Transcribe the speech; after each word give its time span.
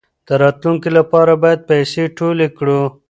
د 0.27 0.29
راتلونکي 0.43 0.89
لپاره 0.97 1.31
باید 1.43 1.67
پیسې 1.69 2.03
ټولې 2.17 2.47
کړو. 2.57 2.81